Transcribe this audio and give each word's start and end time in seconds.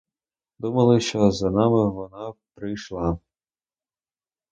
Думали, 0.59 0.99
що 0.99 1.31
за 1.31 1.51
нами 1.51 1.89
вона 1.89 2.33
прийшла. 2.53 3.17